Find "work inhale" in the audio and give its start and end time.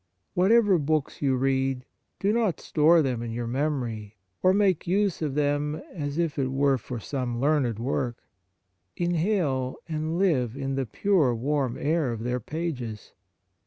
7.77-9.75